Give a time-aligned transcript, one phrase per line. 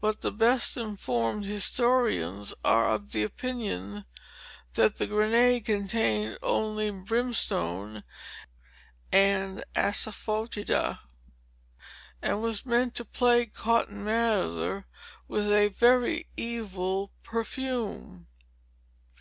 [0.00, 4.04] But the best informed historians are of opinion,
[4.74, 8.04] that the grenade contained only brimstone
[9.10, 11.00] and assaf[oe]tida,
[12.22, 14.86] and was meant to plague Cotton Mather
[15.26, 18.28] with a very evil perfume.